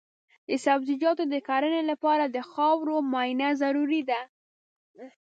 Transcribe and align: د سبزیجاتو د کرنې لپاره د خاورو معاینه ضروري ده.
د 0.47 0.49
سبزیجاتو 0.65 1.23
د 1.33 1.35
کرنې 1.47 1.81
لپاره 1.91 2.23
د 2.27 2.37
خاورو 2.51 2.95
معاینه 3.11 3.47
ضروري 3.61 4.01
ده. 4.09 4.19